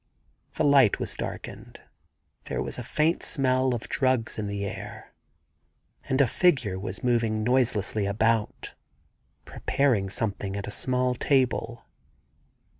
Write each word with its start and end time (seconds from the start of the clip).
The 0.55 0.63
light 0.63 0.97
was 0.99 1.13
darkened: 1.13 1.79
there 2.45 2.59
was 2.59 2.79
a 2.79 2.83
faint 2.83 3.21
smell 3.21 3.75
of 3.75 3.87
drugs 3.87 4.39
in 4.39 4.47
the 4.47 4.65
air: 4.65 5.13
and 6.05 6.19
a 6.19 6.25
figure 6.25 6.79
was 6.79 7.03
moving 7.03 7.43
noiselessly 7.43 8.07
about, 8.07 8.73
preparing 9.45 10.09
something 10.09 10.57
at 10.57 10.65
a 10.65 10.71
small 10.71 11.13
table. 11.13 11.85